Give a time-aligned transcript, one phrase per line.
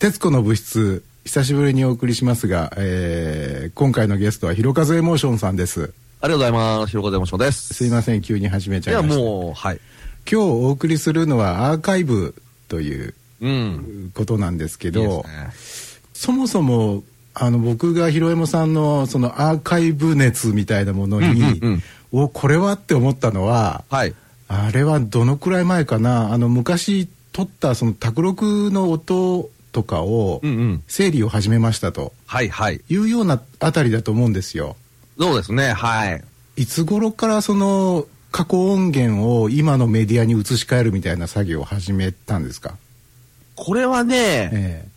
[0.00, 6.90] 徹子の部室久しぶりにお送りしますが、えー、今回のゲストはひろかずエモーションさんですありがとうございます。
[6.90, 7.74] ひろかずエモーションです。
[7.74, 9.80] すいません急に始めちいや、ゃいましたもう、はい。
[10.30, 12.36] 今日お送りするのはアーカイブ
[12.68, 14.12] といううん。
[14.14, 15.24] ことなんですけどね
[16.12, 17.02] そもそも
[17.34, 24.14] あの僕がひろえもさんのそのアーカイブ熱みたいなものに、うんうんうんおこれはって思ったのははい。
[24.46, 30.82] あれはどのくらい前かなあの昔撮ったその卓録の音とかをうんうん。
[30.88, 32.80] 整理を始めましたとはいはい。
[32.88, 34.76] いうようなあたりだと思うんですよ。
[35.18, 36.24] そうですね、はい。
[36.56, 42.76] いつ頃からその過去音源を今のメディアに移し替えるみたいな作業を始めたんですか、
[43.54, 44.88] これはね、え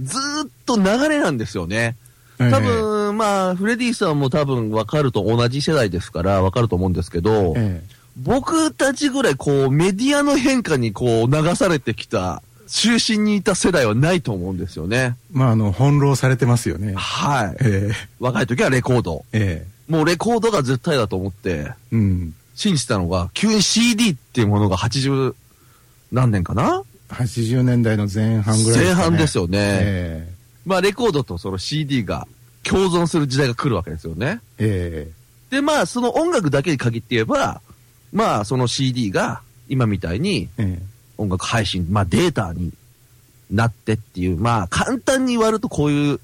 [0.00, 1.96] ずーっと流れなんですよね。
[2.38, 15.16] え多分、まあ、フレディさんも多分分かると同じ世代ですから分かると思うんですけど、ええ僕たちぐらいこうメディアの変化にこう流されてきた中心にいた世代はないと思うんですよね。
[15.32, 16.94] まああの翻弄されてますよね。
[16.94, 17.56] はい。
[17.60, 19.24] え若い時はレコード。
[19.32, 22.34] ええもうレコードが絶対だと思ってえうん。
[22.56, 25.34] 信じたのが、急に CD っていうものが80
[26.10, 29.58] 何年かな？80年代の前半ぐらい前半ですよね。
[29.60, 30.32] え
[30.64, 32.26] まあレコードとその CD が
[32.64, 34.40] 共存する時代が来るわけですよね。
[34.58, 37.60] ええで、まあその音楽だけに限って言えば、
[38.12, 42.72] まあその CD が今みたいにええ音楽配信、まあデータに
[43.50, 46.20] なってっていう、まあ簡単に割るとこういう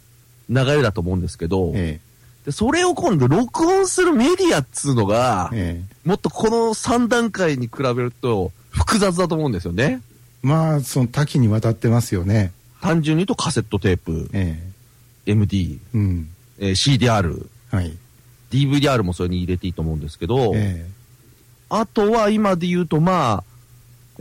[0.48, 2.00] 流れだと思うんですけど、え
[2.44, 10.02] でそれを今度録音するメディアっつうのがえ、ええもっとこの3段階に比べると複雑だと思うんですよね。
[10.42, 12.52] まあその多岐にわたってますよね。
[12.80, 14.60] 単純に言うとカセットテープ、え
[15.27, 16.28] MD、えうん。
[16.58, 17.96] えー CDR、はい。
[18.50, 20.86] DVDR もそれに入れていいと思うんですけど、え
[21.70, 23.44] あとは今で言うとまあ、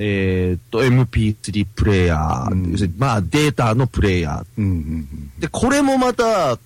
[0.03, 5.41] えーっと MP3 プレイヤー、うんまあデータのプレイヤえうんうんー。
[5.41, 6.57] で、これもまた、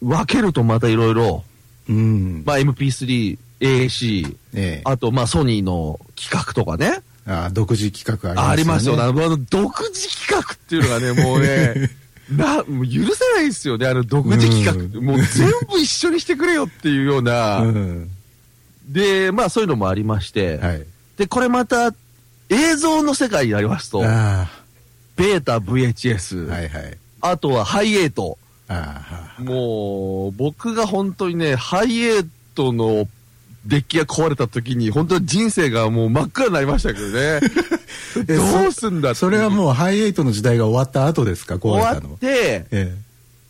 [0.00, 1.42] 分けるとまたいろいろ、
[1.88, 1.96] うん。
[1.96, 2.42] うん。
[2.46, 9.02] まあ MP3、AAC、ええあとまあソニーの企画とかね、あ独自企画ありますよね。
[9.02, 9.34] ありますよね。
[9.34, 11.90] あの、独自企画っていうのがね、もうね、
[12.30, 14.72] な、もう許せないですよね、あの独自企画。
[14.72, 17.58] うんもう全部一緒にしてくれよっていうような。
[17.62, 18.10] うん。
[18.86, 20.84] で、まあそういうのもありまして、はい。
[21.16, 21.92] で、これまた
[22.54, 24.48] 映像の世界になりますと、あ
[25.16, 26.54] ベータ VHS、あ。
[26.54, 26.98] はいはい。
[27.20, 28.38] あとはハイエイト。
[29.38, 32.22] もう、僕が本当にね、ハイエイ
[32.54, 33.06] トの
[33.66, 37.40] デッキが壊れた時に、本当に人生がもう真っ暗になりましたけどね。
[38.28, 41.56] えどうすんだそれはもうハイエイトの時代が終わった後ですか？
[41.56, 42.10] 壊終れたのは。
[42.12, 42.94] わって、え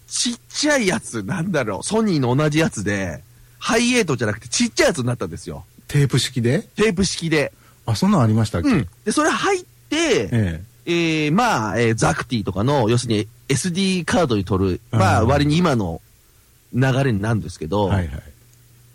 [0.08, 3.22] ちっちゃいやつ、なんだろう、ソニーの同じやつで、
[3.58, 5.64] ハイエイトじゃなくてちっちゃいやつになったんですよ。
[5.78, 6.60] えテープ式で？
[6.76, 7.52] テープ式で。
[7.86, 8.88] あ、そんなんありましたっけ、うん。
[9.04, 16.00] で、それ入って、ええー、まあ、えーザクティとかの、要するに SD カードに取る、まあ、うん割に今の
[16.72, 18.22] 流れになるんですけえど、はいはい。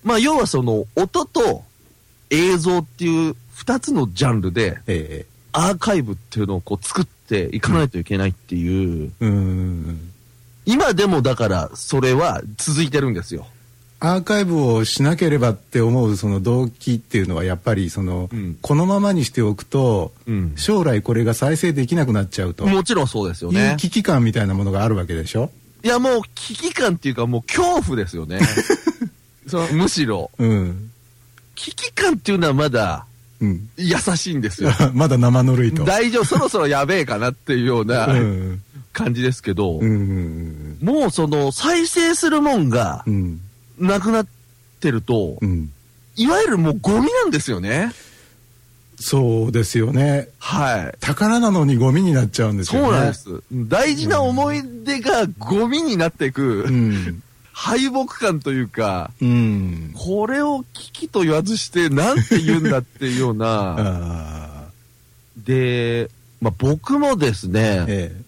[0.04, 1.64] まあ、要はその、音と
[2.30, 10.12] 映像っていう二つのジャンルで、えアーカイブっていうのをこう作っていかないといけないっていう、えうん。
[10.66, 13.48] 今でもだから、それは続いてるんですよ。
[14.02, 20.54] アーカイブをしなければって思うその動機っていうのはやっぱりその、うんこのままにしておくとうん。
[20.56, 23.76] 将来これが再生できなくなっちゃうともちろんそうですよね。
[23.78, 25.52] 危機感みたいなものがあるわけでしょ？
[25.84, 28.40] いや、もう危機感っていうか、もう恐怖ですよね。
[29.48, 30.30] そのむしろ。
[30.38, 30.92] うん。
[31.56, 33.06] 危機感っていうのはまだ
[33.42, 33.70] うん。
[33.78, 34.72] 優しいんですよ。
[34.94, 35.84] まだ生ぬるいと。
[35.86, 38.62] 大丈夫、そろそろやべえかなっていうような うん。
[38.92, 43.40] 感じですけど、うんうんもうその再生するもんがうん。
[43.80, 44.28] なくなっ
[44.80, 45.72] てると、うん。
[46.16, 47.94] いわゆるもうゴミなんですよね。
[49.00, 50.28] そうですよね。
[50.40, 50.98] はい。
[51.00, 52.88] 宝なのにゴミになっちゃうんですよね。
[52.88, 53.14] そうなんで。
[53.14, 53.44] す。
[53.54, 57.24] 大事な思い出がゴミになっていく、うん。
[57.54, 59.94] 敗北感というか、うん。
[59.96, 63.46] これを危機と言わずして、なんて言うんだっていうような、
[63.80, 64.64] あ
[65.38, 66.10] で、
[66.42, 67.50] まあ僕もですあ。
[67.50, 68.22] ね、ええ。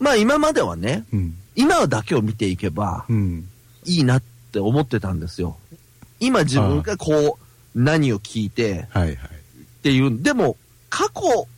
[0.00, 1.34] まあ今まではね、うん。
[1.56, 3.48] 今だけを見ていけばうん。
[3.84, 5.56] いいなって思ってたんですよ。
[6.20, 9.14] 今自分がこう、何を聞いてはいはい。
[9.14, 9.18] っ
[9.82, 10.56] ていう、でも
[10.90, 11.48] 過去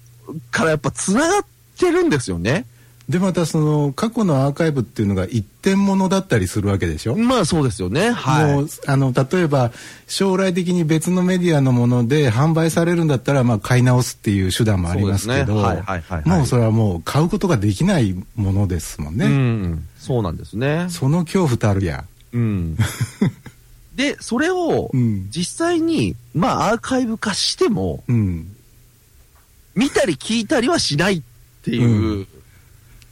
[0.51, 1.45] からやっぱ繋がっ
[1.79, 2.67] てるんですよね。
[3.09, 8.11] でまたその過去のアーカイブっていうのが一点物だったりするわけでしょ、まあそうですよね。
[8.11, 9.71] もはうあの例えば
[10.09, 19.19] 将来的に別のメディアのもので販売されるんだったら、まあ、買い直すっていう手段もありますけどもうそれはもう買うことができないものですもんい。
[19.19, 19.89] ね、うん。
[19.99, 20.87] そうなんですね。
[20.89, 22.05] その恐怖たるや、
[22.37, 22.77] うん。
[23.95, 28.55] で、それをうん実際に、まあアーカイブ化しても、うん、
[29.75, 31.23] 見たり聞いたりはしないっ
[31.63, 32.27] ていう、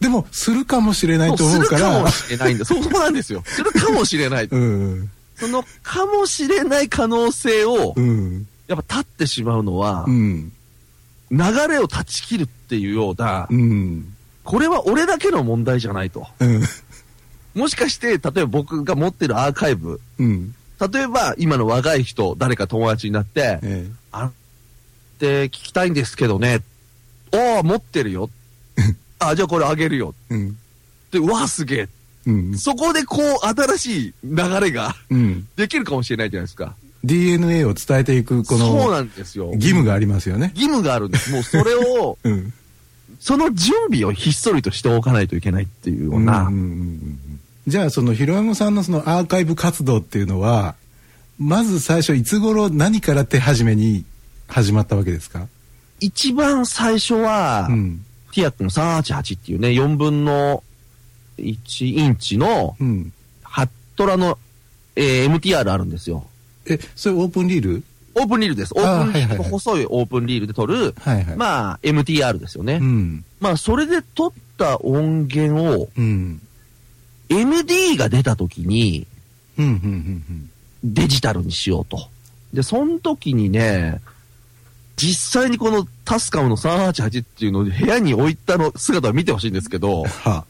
[0.00, 1.66] でも、するかもしれないと思うか。
[1.66, 2.64] するからもしれないんだ。
[2.66, 3.42] そうなんですよ。
[3.46, 4.44] するかもしれない。
[4.52, 5.10] うん。
[5.36, 8.46] そのかもしれない可能性をう、ん。
[8.66, 10.52] やっぱ立ってしまうのはう、ん。
[11.30, 11.38] 流
[11.68, 14.14] れを断ち切るっていうようなう、ん。
[14.44, 16.26] これは俺だけの問題じゃないと。
[17.54, 17.62] うん。
[17.62, 20.54] もしかして、例えば僕が持ってるアーカイブ、うん。
[20.92, 24.32] 例えば今の若い人、誰か友達になって、えあっ
[25.18, 26.60] て聞きたいんですけどね。
[27.32, 28.30] おー、持ってるよ。
[29.18, 30.14] あ、じゃあこれあげるよ。
[30.30, 30.34] え。
[30.34, 30.58] うん。
[31.10, 31.88] で、うわ、すげえ。
[32.26, 32.58] うん。
[32.58, 35.46] そこでこう、新しい流れがうん。
[35.56, 36.74] できるかもしれないじゃないですか。
[37.04, 39.50] DNA を伝えていく、こそうの、なんですよ。
[39.54, 40.52] 義務がありますよね。
[40.54, 41.30] 義務があるんです。
[41.30, 42.52] もうそれを、うん。
[43.20, 47.13] その準備をひっそりとしておかないといけないっていうような、うんうんうんうん
[47.66, 50.74] じゃあ、その、ひろやもさんのそのアーカイブ活動っていうのは、
[51.38, 54.04] まず最初、いつ頃何から手始めに
[54.46, 55.48] 始まったわけですか？
[56.00, 58.04] 一番最初は、うん。
[58.32, 60.62] ティアックの388っていうね、4分の
[61.38, 63.12] 1インチの、うん。
[63.42, 64.38] ハットラの、
[64.96, 66.26] えー MTR あるんですよ。
[66.66, 67.82] え、それオープンリール？
[68.16, 68.74] オープンリールです。
[68.76, 71.36] オープンリール、はいはいはい細いオープンリールで撮る、はいはい。
[71.36, 72.74] まあ、MTR ですよね。
[72.74, 73.24] うん。
[73.40, 76.40] まあ、それで撮った音源を、うん。
[77.40, 79.06] MD が出た時に、
[80.82, 82.08] デジタルにしようと。
[82.52, 84.00] で、その時にね、
[84.96, 90.44] 実際にこのタスカムの388っていうのを部屋に置いたの姿を見てほしいんですけど、は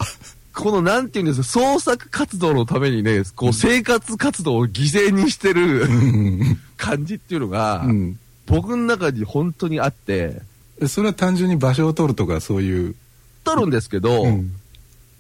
[0.55, 6.59] このなんていうんですか、創作活動のためにね、こう生活活動を犠牲にしてるうん。
[6.77, 8.19] 感じっていうのが、うん。
[8.47, 10.43] 僕の中に本当にあって、
[10.87, 12.95] それは単純に場所を取るとか、そういう。
[13.43, 14.55] 撮るんですけど、うん。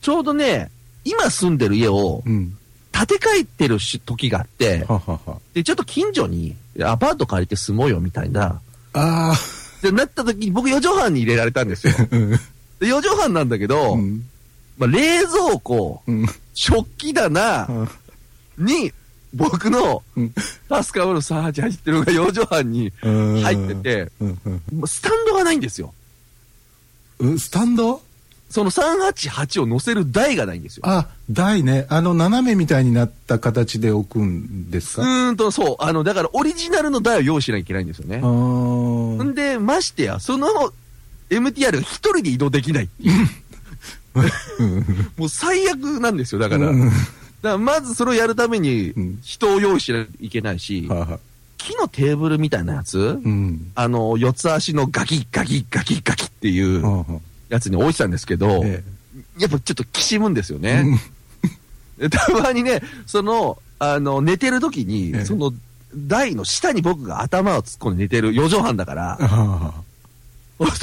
[0.01, 0.71] ちょうどね、
[1.05, 2.57] 今住んでる家をうん。
[2.93, 5.41] 建て替えてるし時があって、ははは。
[5.53, 8.61] で、ちょっと近所にアパート借りて住もうよみたいな、
[8.93, 9.35] あ
[9.83, 11.95] で、なった時に僕4畳半に入れられたんですよ。
[11.99, 12.07] あ。
[12.15, 12.31] うん。
[12.31, 12.39] で、
[12.83, 14.25] 4畳半なんだけど、うん。
[14.79, 16.27] まあ、冷蔵庫、うん。
[16.55, 17.69] 食器棚
[18.59, 18.93] に、
[19.35, 20.33] 僕のうん
[20.69, 24.13] タスカムの388っていうのが4畳半にうん入ってて、
[24.87, 25.93] スタンドがないんですよ。
[27.19, 27.39] うん。
[27.41, 28.01] スタンド？
[28.55, 30.85] その388を乗せる台がないんですよ。
[30.87, 31.87] あ、台ね。
[31.89, 35.77] あの、斜めみたいになった形で置くんですうかーんと、そう。
[35.81, 40.47] あの、だからオリジナルの台を用意しなきゃいけないんですよねんで、ましてや、その
[41.31, 42.89] MTR が一人で移動できない。
[45.17, 46.69] もう最悪なんですよ、だから。
[46.69, 46.97] うんだか
[47.43, 51.19] らまずそれをやるためにうん人を用意しないといけないし、はあはあ
[51.59, 53.73] 木のテーブルみたいなやつ、うん。
[53.75, 57.21] あの、四つ足のガキッガキッガキッガキっていうはあは
[57.55, 58.83] やつに置いてたんですけど、あえ
[59.39, 61.01] やっぱちょっときしむんですよえね。
[61.99, 65.53] で たまにね、その、あの、寝てる時に、ええその、
[65.95, 69.19] 台の下に僕が頭を突っ込んで寝てる4畳半だから、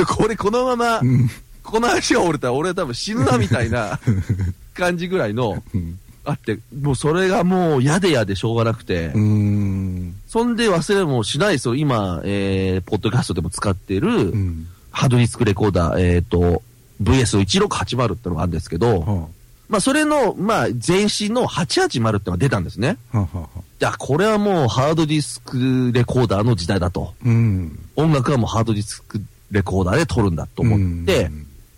[0.08, 1.30] これこのままあ、うん
[1.64, 4.00] この足が折れたら俺は多分死ぬなみたいな
[4.74, 10.16] 感じぐらいの、うんあって、もうそれがもう嫌で嫌でしょうがなくて、うん。
[10.28, 11.74] そんで忘れもしないですよ。
[11.74, 14.68] 今、えー、ポッドキャストでも使ってる、うん。
[14.92, 16.62] ハードディスクレコーダー、えっ、と、
[17.02, 19.28] VS1680 ってのがあるんですけど、は
[19.70, 22.98] まあそれの、まあ前身の880ってのが出たんですね。
[23.14, 27.14] あはあこれはもうハードディスクレコーダーの時代だと。
[27.26, 27.80] うん。
[27.96, 31.32] 音楽はもうハードディスクレコーダーで撮るんだと思って、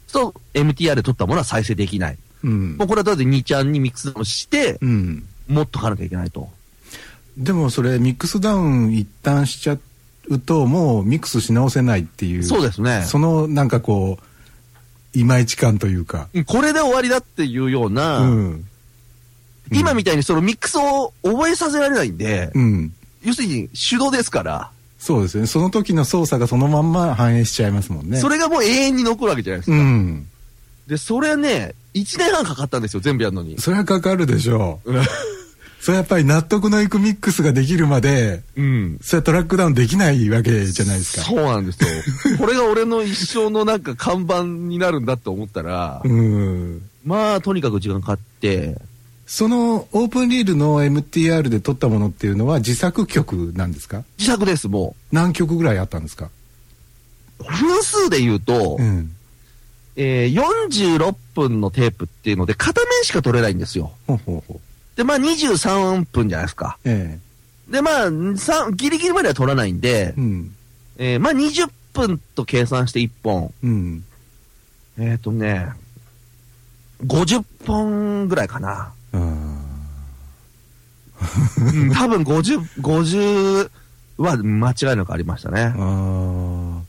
[0.07, 2.17] そう、MTR で撮ったものは再生できない。
[2.43, 5.23] うんもうこれはだって2ちゃんにミックスダウンして、うん。
[5.47, 6.49] 持っとかなきゃいけないと。
[7.37, 9.77] でもそれミックスダウン一旦しちゃ
[10.29, 13.03] うともうミックスし直せないっていうそうですね。
[13.03, 16.27] そのなんかこういまいち感というか。
[16.47, 18.65] これで終わりだっていうような、うん。
[19.71, 22.93] 今みたいにそのミックスを覚えさせられないんで、うん。
[23.23, 25.47] 要するに手動ですから、そうですよね。
[25.47, 28.17] その時の操作がそのまんま反映しちゃいますもんね。
[28.17, 29.77] それがもう永遠に残るわけじゃないですか。
[29.77, 30.27] うん。
[30.87, 33.59] で、それね、1年半かかったんですよ、全部やるのに。
[33.59, 34.93] それはかかるでしょう。
[34.93, 35.03] う ん
[35.83, 38.99] それやっぱり納得のいくミックスができるまでうん。
[39.01, 41.89] それはトラックダウンできないわけじゃないですかそうなんですよ。
[42.39, 48.77] これが俺の一生のなんか看板になるんだって思ったら、うんまあ、とにかく時間かかって、
[49.27, 54.05] そのオープンリールの MTR で撮ったものっていうのは自作曲なんですか？
[54.17, 56.29] 自作です、も何曲ぐらいあったんですか？
[57.39, 57.43] う。
[57.43, 59.11] 分数で言うと、うん
[59.97, 63.91] えー46分のテープっていうので、片面しか取れないんですよ。
[64.07, 66.77] ほうほうほうで、まあ23分じゃないですか。
[66.83, 67.19] え
[67.69, 70.55] で、まあ、さギリギリまでは取らないんでえ、うん
[70.97, 73.53] えーまあ20分と計算して1本。
[73.63, 74.03] うん
[74.97, 75.69] えっ、とね、
[77.05, 78.93] 50本ぐらいかな。
[79.13, 79.53] あうん
[81.93, 83.69] 多分50、50
[84.17, 85.73] は間違いなくありましたねー。
[85.77, 86.83] あー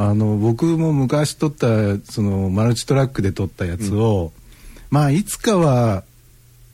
[0.00, 1.66] あの僕も昔撮った
[2.04, 4.32] そのマルチトラックで撮ったやつを、
[4.90, 6.04] まあいつかは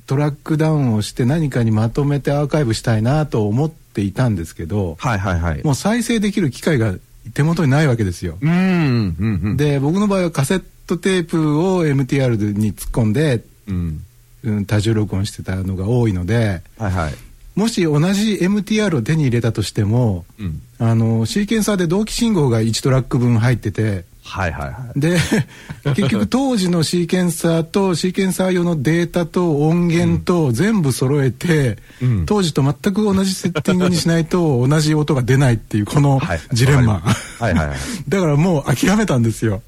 [0.07, 5.65] トラックダウンをして何かにまとめてアーカイブしたいなと思っていたんですけど、はいはいはい。
[5.65, 6.95] もう再生できる機会が
[7.33, 8.37] 手元にないわけですよ。
[8.41, 9.57] うん、うん、うん。
[9.57, 14.05] で僕の場合はカセットテープを MTR に突っ込んで、うん。
[14.45, 17.15] うん、多重録音してたのが多いのではいはい。
[17.55, 20.61] もし同じ MTR を手に入れたとしてもうん。
[20.79, 25.01] あのシーケンサーで同期信号が1トラック分入っててはいはいはい。
[25.01, 25.19] で
[25.95, 37.79] 結局当時のシーケンサーとシーケンサー用のデータと音源と全部揃えて、うん当時と全く同じセッティングにしないと 同じ音が出ないっていうこのはいジレンマ、はいはいはい。
[38.09, 39.63] だからもう諦めたんですよ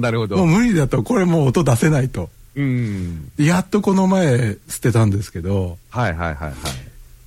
[0.00, 0.46] なるほもうど。
[0.46, 3.30] 無理だとこれもう音出せないとうん。
[3.38, 6.52] やっとこの前捨てたんですけどはいはいはいはい。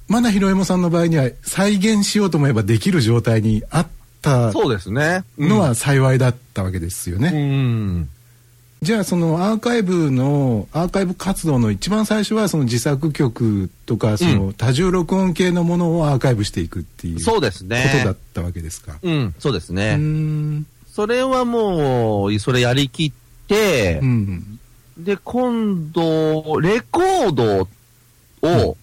[0.09, 3.87] まだひろえもさんの場合には再現しようと思えばできる状態にあっ
[4.21, 5.23] たそうですね。
[5.37, 8.09] のは幸いだったわけですよね、うん。
[8.81, 17.99] じゃあそのアーカイブのアーカイブ活動の一番最初はその自作曲とかその多重録音系のものをアーカイブしていくっていうそうですこね。
[18.01, 18.97] とだったわけですか。
[19.01, 19.95] うん、そうですうね。
[19.95, 23.11] んそれはもう、それやりきっ
[23.47, 24.59] てう、ん
[24.97, 27.69] で、今度、レコード
[28.41, 28.77] を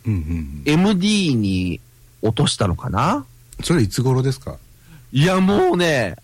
[0.64, 1.81] MD に
[2.23, 3.26] 落としたのかな？
[3.62, 4.57] それいつ頃ですか？
[5.17, 6.17] いや、もうね、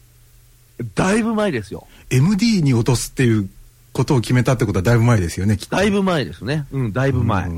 [0.94, 1.86] だいぶ前ですよ。
[2.10, 3.48] MD に落とすっていう
[3.94, 6.66] ことを決めたってことはだいぶ前ですよねきっとだいぶ前ですね。
[6.72, 7.50] うん、だいぶ前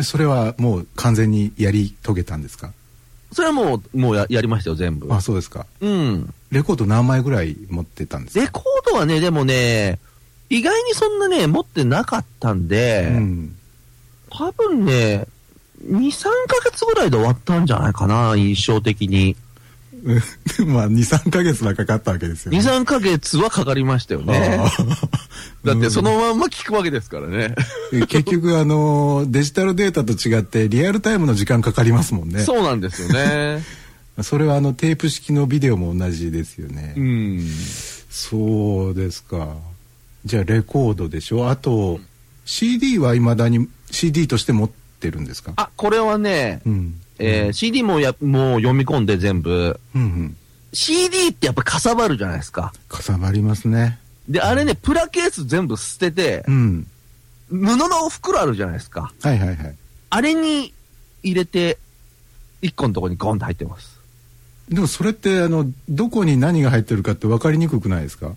[0.00, 2.72] それはもう完全にやり遂げたんですか？
[3.30, 5.12] それはもう、もうややりましたよ、全部。
[5.14, 6.34] あそうですかうん。
[6.50, 8.40] レコード何枚ぐらい持ってたんですか？
[8.44, 10.00] レコードはね、でもね、
[10.50, 13.54] 意外にそんなね、持ってなかったんで、うん
[14.30, 15.26] 多分ね、
[15.86, 19.36] 2、3ヶ月ぐらいで終わったんじゃないかな、印象的に。
[20.04, 20.12] う
[20.64, 24.58] んまあ23か月はかかったわけですよ2、ね3ヶ月はかかりましたよね。
[24.60, 24.70] あ
[25.64, 27.54] だってそのまんま聞くわけですからね。
[27.92, 32.40] ー結局あのデジタルデータと違ってリアルタイムの時間かかりますもんね。
[32.42, 33.62] そうなんですよね。
[34.22, 37.48] それはあのテープ式のビデオも同じですよね、うん。
[38.10, 39.54] そうですか。
[40.24, 41.50] じゃあレコードでしょ。
[41.50, 42.00] あと
[42.44, 45.52] CD はいまだに CD として持ってるんですか？
[45.56, 49.78] あ、これはね、うんえー CD もや、もう読み込んで全部。
[49.94, 50.36] うんうん、
[50.72, 52.72] CD ってやっぱかさばるじゃないですか。
[52.88, 53.98] かさばりますね
[54.28, 56.86] で、あれね、プラケース全部捨ててう、ん
[57.50, 59.12] 布の袋あるじゃないですか。
[59.22, 59.76] はいはいはい
[60.10, 60.72] あれに
[61.22, 61.78] 入れて、
[62.62, 63.98] 一個のとこにゴンと入ってます。
[64.68, 68.34] でもそれってあのどこに何が入ってるかって分かりにくくないですか？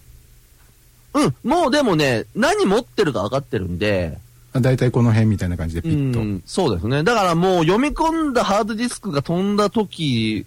[1.14, 4.20] うん、もうでもね、何持ってるか分かってるんで、あ
[4.60, 7.04] 大体この辺みたいな感じでピうッと、ん、そうですね。
[7.04, 10.46] だからもう読み込んだハードディスクが飛んだ時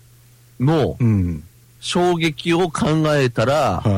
[0.60, 1.42] のうん
[1.80, 3.92] 衝撃を考えたら、はい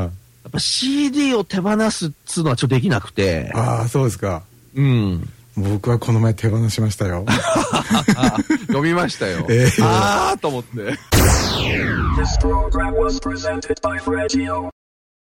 [0.46, 4.44] やっぱ CD を手放すっつうのはちょっとできなくて、ああそうですか
[4.76, 5.28] うん。
[5.56, 7.32] 僕はこの前手放しましたよあ
[8.68, 9.44] 読みましたよ。
[9.48, 10.96] ええあーと思って。